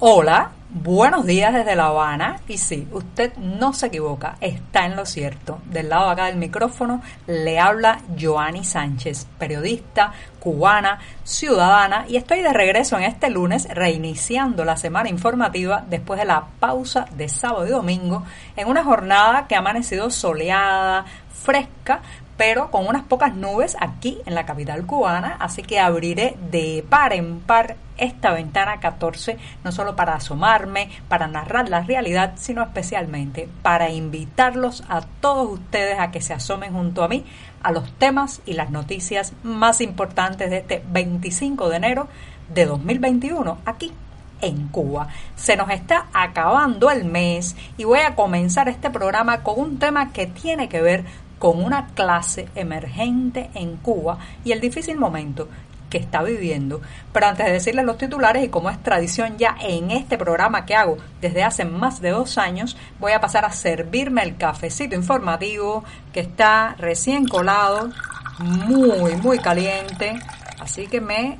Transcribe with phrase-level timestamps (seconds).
[0.00, 2.40] Hola, buenos días desde La Habana.
[2.46, 5.58] Y sí, usted no se equivoca, está en lo cierto.
[5.64, 12.52] Del lado acá del micrófono le habla Joanny Sánchez, periodista cubana, ciudadana, y estoy de
[12.52, 17.70] regreso en este lunes reiniciando la semana informativa después de la pausa de sábado y
[17.70, 18.22] domingo
[18.54, 21.06] en una jornada que ha amanecido soleada,
[21.42, 22.02] fresca,
[22.38, 27.12] pero con unas pocas nubes aquí en la capital cubana, así que abriré de par
[27.12, 33.48] en par esta ventana 14, no solo para asomarme, para narrar la realidad, sino especialmente
[33.62, 37.24] para invitarlos a todos ustedes a que se asomen junto a mí
[37.60, 42.08] a los temas y las noticias más importantes de este 25 de enero
[42.54, 43.92] de 2021, aquí
[44.40, 45.08] en Cuba.
[45.34, 50.12] Se nos está acabando el mes y voy a comenzar este programa con un tema
[50.12, 51.04] que tiene que ver
[51.38, 55.48] con una clase emergente en Cuba y el difícil momento
[55.88, 56.80] que está viviendo.
[57.12, 60.74] Pero antes de decirles los titulares y como es tradición ya en este programa que
[60.74, 65.84] hago desde hace más de dos años, voy a pasar a servirme el cafecito informativo
[66.12, 67.90] que está recién colado,
[68.38, 70.18] muy, muy caliente.
[70.60, 71.38] Así que me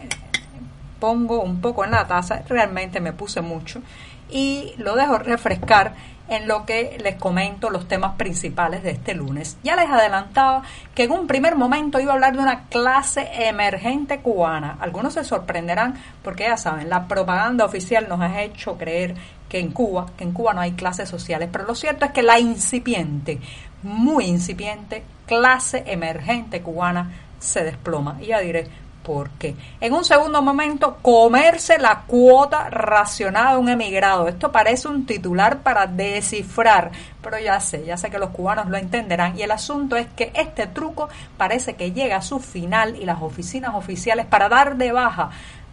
[0.99, 3.83] pongo un poco en la taza, realmente me puse mucho
[4.31, 5.95] y lo dejo refrescar
[6.29, 9.57] en lo que les comento los temas principales de este lunes.
[9.63, 10.63] Ya les adelantaba
[10.95, 14.77] que en un primer momento iba a hablar de una clase emergente cubana.
[14.81, 19.15] Algunos se sorprenderán porque ya saben, la propaganda oficial nos ha hecho creer
[19.49, 22.23] que en Cuba, que en Cuba no hay clases sociales, pero lo cierto es que
[22.23, 23.41] la incipiente,
[23.83, 28.19] muy incipiente clase emergente cubana se desploma.
[28.21, 28.69] Y ya diré
[29.09, 34.29] porque en un segundo momento comerse la cuota racionada de un emigrado.
[34.29, 36.91] Esto parece un titular para descifrar,
[37.23, 39.39] pero ya sé, ya sé que los cubanos lo entenderán.
[39.39, 43.23] Y el asunto es que este truco parece que llega a su final y las
[43.23, 45.31] oficinas oficiales para dar de baja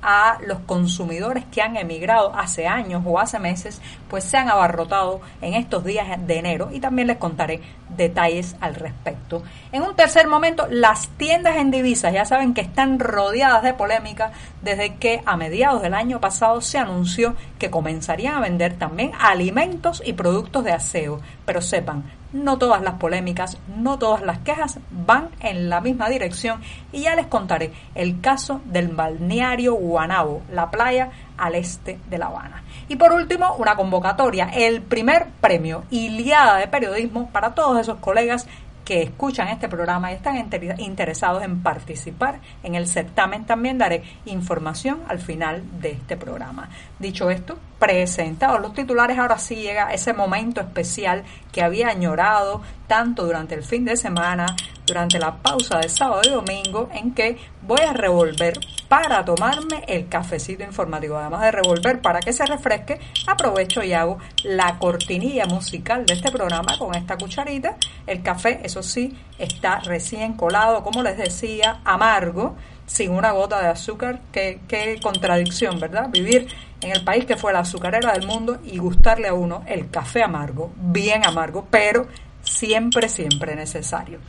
[0.08, 5.20] a los consumidores que han emigrado hace años o hace meses, pues se han abarrotado
[5.42, 6.70] en estos días de enero.
[6.72, 9.42] Y también les contaré detalles al respecto.
[9.72, 14.32] En un tercer momento, las tiendas en divisas ya saben que están rodeadas de polémica
[14.62, 20.04] desde que a mediados del año pasado se anunció que comenzarían a vender también alimentos
[20.06, 25.30] y productos de aseo, pero sepan, no todas las polémicas, no todas las quejas van
[25.40, 26.62] en la misma dirección
[26.92, 32.28] y ya les contaré el caso del balneario Guanabo, la playa al este de La
[32.28, 32.64] Habana.
[32.88, 38.48] Y por último, una convocatoria, el primer premio Iliada de Periodismo para todos esos colegas
[38.86, 40.38] que escuchan este programa y están
[40.78, 43.44] interesados en participar en el certamen.
[43.46, 46.70] También daré información al final de este programa.
[47.00, 53.26] Dicho esto, presentados los titulares, ahora sí llega ese momento especial que había añorado tanto
[53.26, 54.46] durante el fin de semana,
[54.86, 60.08] durante la pausa de sábado y domingo, en que voy a revolver para tomarme el
[60.08, 61.18] cafecito informativo.
[61.18, 66.32] Además de revolver para que se refresque, aprovecho y hago la cortinilla musical de este
[66.32, 67.78] programa con esta cucharita.
[68.06, 72.56] El café, eso sí, está recién colado, como les decía, amargo
[72.86, 74.22] sin una gota de azúcar.
[74.32, 76.10] Qué, qué contradicción, ¿verdad?
[76.10, 76.48] Vivir
[76.82, 80.24] en el país que fue la azucarera del mundo y gustarle a uno el café
[80.24, 82.08] amargo, bien amargo, pero
[82.44, 84.20] siempre, siempre necesario.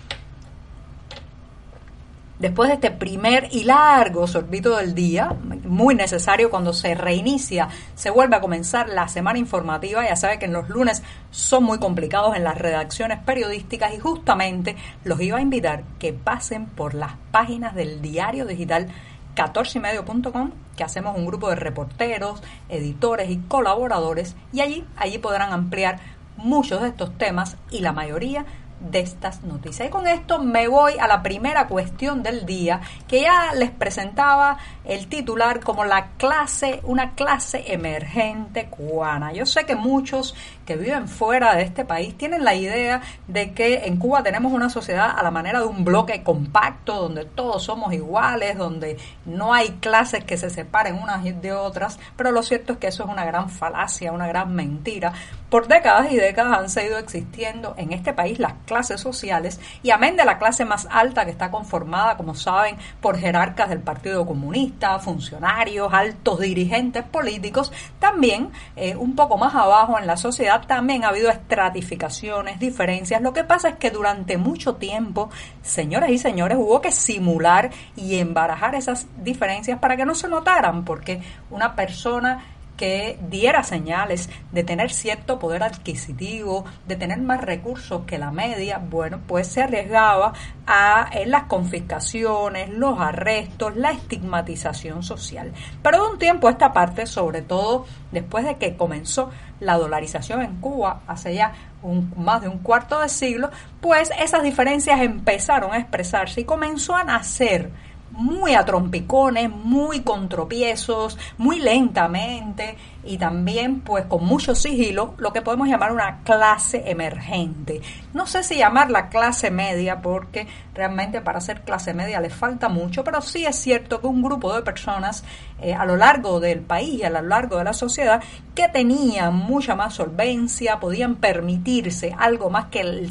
[2.38, 8.10] Después de este primer y largo sorbito del día, muy necesario cuando se reinicia, se
[8.10, 10.06] vuelve a comenzar la semana informativa.
[10.06, 14.76] Ya sabe que en los lunes son muy complicados en las redacciones periodísticas y justamente
[15.02, 18.88] los iba a invitar que pasen por las páginas del diario digital
[19.34, 26.00] 14ymedio.com, que hacemos un grupo de reporteros, editores y colaboradores y allí, allí podrán ampliar
[26.37, 28.44] muchos de estos temas y la mayoría
[28.81, 29.88] de estas noticias.
[29.88, 34.58] Y con esto me voy a la primera cuestión del día, que ya les presentaba
[34.84, 39.32] el titular como la clase, una clase emergente cubana.
[39.32, 40.34] Yo sé que muchos
[40.66, 44.68] que viven fuera de este país tienen la idea de que en Cuba tenemos una
[44.68, 49.70] sociedad a la manera de un bloque compacto, donde todos somos iguales, donde no hay
[49.80, 53.24] clases que se separen unas de otras, pero lo cierto es que eso es una
[53.24, 55.12] gran falacia, una gran mentira.
[55.48, 60.16] Por décadas y décadas han seguido existiendo en este país las clases sociales y amén
[60.16, 64.98] de la clase más alta que está conformada, como saben, por jerarcas del Partido Comunista,
[64.98, 71.08] funcionarios, altos dirigentes políticos, también eh, un poco más abajo en la sociedad también ha
[71.08, 73.20] habido estratificaciones, diferencias.
[73.23, 75.31] Lo que pasa es que durante mucho tiempo,
[75.62, 80.85] señoras y señores, hubo que simular y embarajar esas diferencias para que no se notaran,
[80.85, 81.20] porque
[81.50, 88.19] una persona que diera señales de tener cierto poder adquisitivo, de tener más recursos que
[88.19, 90.32] la media, bueno, pues se arriesgaba
[90.67, 95.52] a en las confiscaciones, los arrestos, la estigmatización social.
[95.82, 99.31] Pero de un tiempo a esta parte, sobre todo después de que comenzó
[99.61, 101.52] la dolarización en Cuba hace ya
[101.82, 103.50] un, más de un cuarto de siglo,
[103.81, 107.70] pues esas diferencias empezaron a expresarse y comenzó a nacer
[108.11, 112.76] muy a trompicones, muy con tropiezos, muy lentamente
[113.06, 117.81] y también pues con mucho sigilo lo que podemos llamar una clase emergente.
[118.12, 123.05] No sé si llamarla clase media porque realmente para ser clase media le falta mucho,
[123.05, 125.25] pero sí es cierto que un grupo de personas
[125.61, 128.23] eh, a lo largo del país a lo largo de la sociedad
[128.55, 133.09] que tenían mucha más solvencia, podían permitirse algo más que,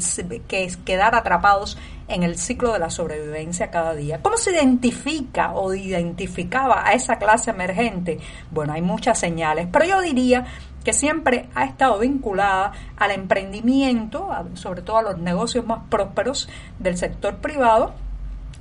[0.48, 1.78] que quedar atrapados
[2.08, 4.20] en el ciclo de la sobrevivencia cada día.
[4.22, 8.18] ¿Cómo se identifica o identificaba a esa clase emergente?
[8.50, 10.46] Bueno, hay muchas señales, pero yo diría
[10.84, 16.48] que siempre ha estado vinculada al emprendimiento, sobre todo a los negocios más prósperos
[16.78, 17.94] del sector privado,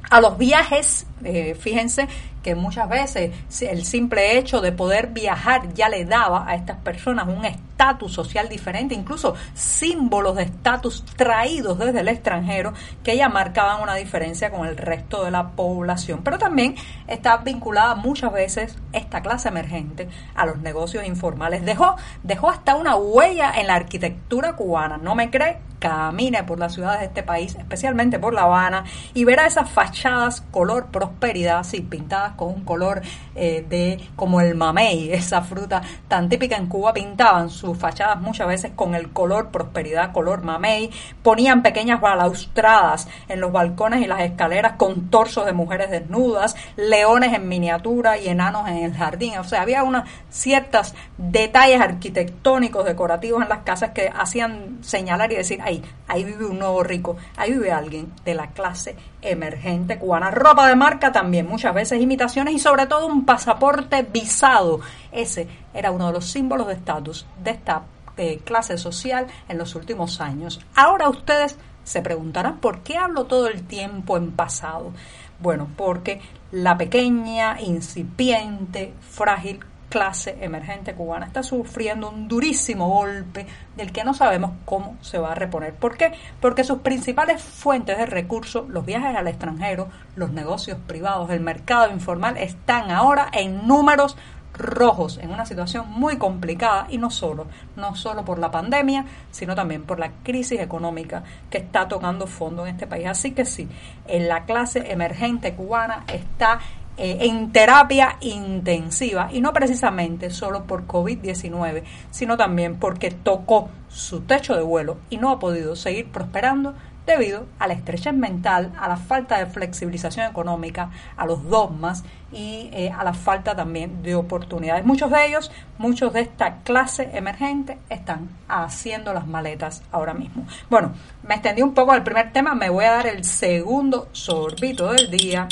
[0.10, 2.08] a los viajes, eh, fíjense
[2.46, 7.28] que muchas veces el simple hecho de poder viajar ya le daba a estas personas
[7.28, 12.74] un estatus social diferente, incluso símbolos de estatus traídos desde el extranjero
[13.04, 16.22] que ya marcaban una diferencia con el resto de la población.
[16.24, 16.76] Pero también
[17.08, 21.66] está vinculada muchas veces esta clase emergente a los negocios informales.
[21.66, 24.98] Dejó, dejó hasta una huella en la arquitectura cubana.
[24.98, 25.58] ¿No me cree?
[25.86, 30.42] Camine por las ciudades de este país, especialmente por La Habana, y verá esas fachadas
[30.42, 33.04] color prosperidad, sí, pintadas con un color
[33.36, 38.48] eh, de como el mamey, esa fruta tan típica en Cuba, pintaban sus fachadas muchas
[38.48, 40.90] veces con el color prosperidad, color mamey,
[41.22, 47.32] ponían pequeñas balaustradas en los balcones y las escaleras con torsos de mujeres desnudas, leones
[47.32, 53.44] en miniatura y enanos en el jardín, o sea, había unas ciertas detalles arquitectónicos, decorativos
[53.44, 55.75] en las casas que hacían señalar y decir, ahí,
[56.08, 60.32] ahí vive un nuevo rico, ahí vive alguien de la clase emergente cubana.
[60.32, 64.82] Ropa de marca también, muchas veces imitaciones y sobre todo un pasaporte visado.
[65.12, 67.84] Ese era uno de los símbolos de estatus de esta
[68.18, 70.62] eh, clase social en los últimos años.
[70.76, 74.92] Ahora ustedes se preguntarán por qué hablo todo el tiempo en pasado.
[75.40, 76.22] Bueno, porque
[76.52, 79.60] la pequeña, incipiente, frágil
[79.96, 83.48] clase emergente cubana está sufriendo un durísimo golpe
[83.78, 85.74] del que no sabemos cómo se va a reponer.
[85.74, 86.12] ¿Por qué?
[86.42, 89.88] Porque sus principales fuentes de recursos, los viajes al extranjero,
[90.18, 94.18] los negocios privados, el mercado informal, están ahora en números
[94.58, 97.48] rojos, en una situación muy complicada y no solo,
[97.78, 102.66] no solo por la pandemia, sino también por la crisis económica que está tocando fondo
[102.66, 103.08] en este país.
[103.08, 103.70] Así que sí,
[104.08, 106.60] en la clase emergente cubana está
[106.98, 114.22] eh, en terapia intensiva y no precisamente solo por COVID-19, sino también porque tocó su
[114.22, 116.74] techo de vuelo y no ha podido seguir prosperando
[117.06, 122.70] debido a la estrechez mental, a la falta de flexibilización económica, a los dogmas y
[122.74, 124.86] eh, a la falta también de oportunidades.
[124.86, 130.46] Muchos de ellos, muchos de esta clase emergente, están haciendo las maletas ahora mismo.
[130.70, 134.92] Bueno, me extendí un poco al primer tema, me voy a dar el segundo sorbito
[134.92, 135.48] del día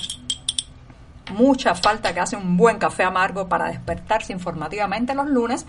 [1.31, 5.65] mucha falta que hace un buen café amargo para despertarse informativamente los lunes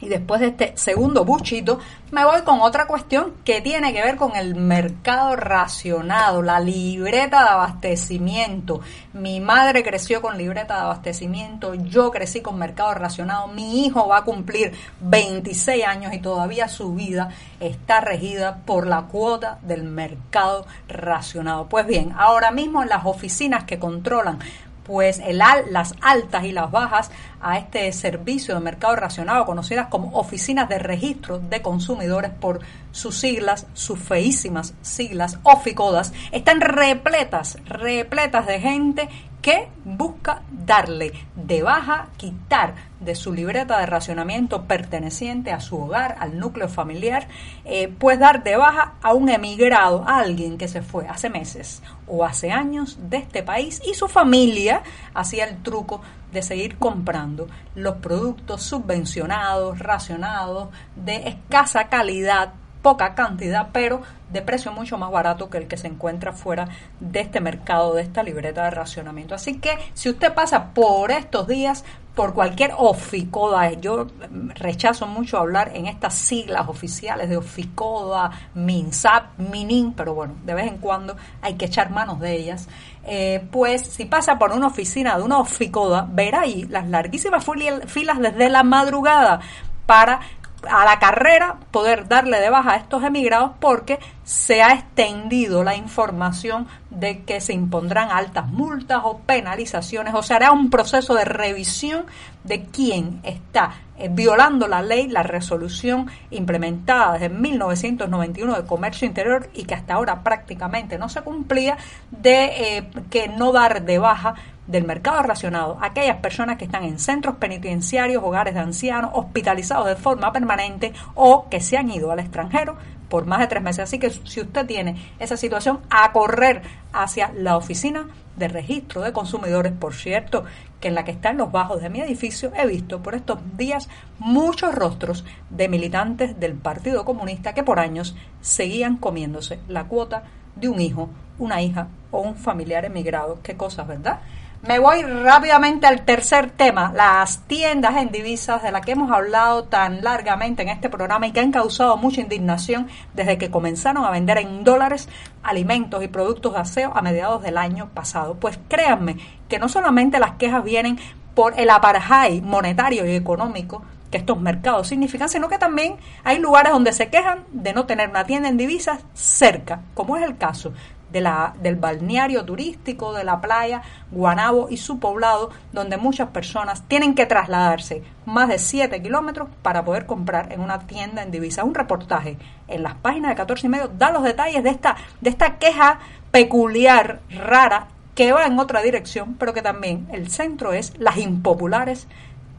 [0.00, 1.78] y después de este segundo buchito,
[2.10, 7.42] me voy con otra cuestión que tiene que ver con el mercado racionado, la libreta
[7.42, 8.80] de abastecimiento.
[9.12, 14.18] Mi madre creció con libreta de abastecimiento, yo crecí con mercado racionado, mi hijo va
[14.18, 17.28] a cumplir 26 años y todavía su vida
[17.60, 21.68] está regida por la cuota del mercado racionado.
[21.68, 24.38] Pues bien, ahora mismo en las oficinas que controlan
[24.84, 27.10] pues el, las altas y las bajas
[27.40, 32.60] a este servicio de mercado racionado, conocidas como oficinas de registro de consumidores por
[32.92, 39.08] sus siglas, sus feísimas siglas, oficodas, están repletas, repletas de gente
[39.40, 46.16] que busca darle de baja, quitar de su libreta de racionamiento perteneciente a su hogar,
[46.18, 47.28] al núcleo familiar,
[47.64, 51.82] eh, pues dar de baja a un emigrado, a alguien que se fue hace meses
[52.06, 54.82] o hace años de este país y su familia
[55.14, 63.68] hacía el truco de seguir comprando los productos subvencionados, racionados, de escasa calidad poca cantidad,
[63.72, 66.68] pero de precio mucho más barato que el que se encuentra fuera
[67.00, 69.34] de este mercado, de esta libreta de racionamiento.
[69.34, 71.84] Así que si usted pasa por estos días,
[72.14, 74.06] por cualquier oficoda, yo
[74.54, 80.66] rechazo mucho hablar en estas siglas oficiales de oficoda, MINSAP, MININ, pero bueno, de vez
[80.66, 82.68] en cuando hay que echar manos de ellas.
[83.04, 87.44] Eh, pues si pasa por una oficina de una oficoda, verá ahí las larguísimas
[87.86, 89.40] filas desde la madrugada
[89.86, 90.20] para
[90.68, 95.74] a la carrera poder darle de baja a estos emigrados porque se ha extendido la
[95.74, 101.24] información de que se impondrán altas multas o penalizaciones o se hará un proceso de
[101.24, 102.04] revisión
[102.44, 109.50] de quién está eh, violando la ley, la resolución implementada desde 1991 de comercio interior
[109.54, 111.76] y que hasta ahora prácticamente no se cumplía
[112.10, 114.34] de eh, que no dar de baja
[114.70, 119.96] del mercado racionado aquellas personas que están en centros penitenciarios, hogares de ancianos, hospitalizados de
[119.96, 122.76] forma permanente o que se han ido al extranjero
[123.08, 123.80] por más de tres meses.
[123.80, 126.62] Así que si usted tiene esa situación, a correr
[126.92, 130.44] hacia la oficina de registro de consumidores, por cierto,
[130.80, 133.88] que en la que están los bajos de mi edificio, he visto por estos días
[134.18, 140.22] muchos rostros de militantes del Partido Comunista que por años seguían comiéndose la cuota
[140.56, 143.40] de un hijo, una hija o un familiar emigrado.
[143.42, 144.20] Qué cosas, ¿verdad?
[144.62, 149.64] Me voy rápidamente al tercer tema, las tiendas en divisas de las que hemos hablado
[149.64, 154.10] tan largamente en este programa y que han causado mucha indignación desde que comenzaron a
[154.10, 155.08] vender en dólares
[155.42, 158.34] alimentos y productos de aseo a mediados del año pasado.
[158.34, 159.16] Pues créanme
[159.48, 160.98] que no solamente las quejas vienen
[161.34, 166.72] por el apartheid monetario y económico que estos mercados significan, sino que también hay lugares
[166.72, 170.72] donde se quejan de no tener una tienda en divisas cerca, como es el caso
[171.12, 176.82] de la, del balneario turístico de la playa Guanabo y su poblado, donde muchas personas
[176.88, 181.64] tienen que trasladarse más de 7 kilómetros para poder comprar en una tienda en divisa.
[181.64, 182.38] Un reportaje
[182.68, 185.98] en las páginas de 14 y medio da los detalles de esta, de esta queja
[186.30, 192.06] peculiar, rara, que va en otra dirección, pero que también el centro es las impopulares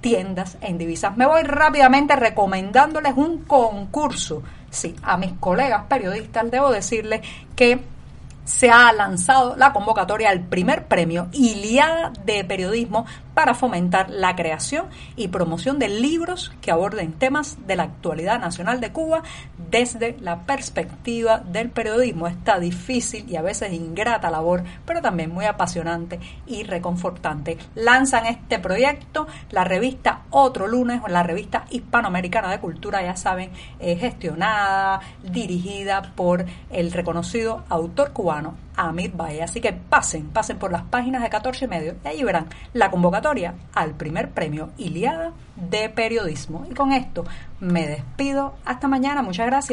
[0.02, 1.16] tiendas en divisas.
[1.16, 4.44] Me voy rápidamente recomendándoles un concurso.
[4.70, 7.22] Sí, a mis colegas periodistas debo decirles
[7.56, 7.80] que
[8.44, 14.88] se ha lanzado la convocatoria al primer premio Iliada de Periodismo para fomentar la creación
[15.16, 19.24] y promoción de libros que aborden temas de la actualidad nacional de Cuba
[19.70, 22.28] desde la perspectiva del periodismo.
[22.28, 27.58] Esta difícil y a veces ingrata labor, pero también muy apasionante y reconfortante.
[27.76, 35.02] Lanzan este proyecto la revista Otro Lunes, la revista hispanoamericana de cultura, ya saben, gestionada,
[35.24, 39.44] dirigida por el reconocido autor cubano Amir Valle.
[39.44, 42.92] Así que pasen, pasen por las páginas de 14 y medio y ahí verán la
[42.92, 46.66] convocatoria al primer premio Iliada de periodismo.
[46.70, 47.24] Y con esto
[47.60, 48.56] me despido.
[48.66, 49.22] Hasta mañana.
[49.22, 49.70] Muchas gracias.